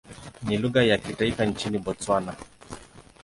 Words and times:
Ni 0.43 0.57
lugha 0.57 0.83
ya 0.83 0.97
taifa 0.97 1.45
nchini 1.45 1.77
Botswana. 1.79 2.35